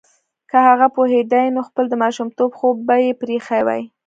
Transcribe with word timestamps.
که 0.49 0.57
هغه 0.67 0.87
پوهیدای 0.95 1.47
نو 1.55 1.61
خپل 1.67 1.85
د 1.89 1.93
ماشومتوب 2.03 2.51
خوب 2.59 2.75
به 2.87 2.95
یې 3.03 3.11
پریښی 3.21 3.61
وای 3.67 3.81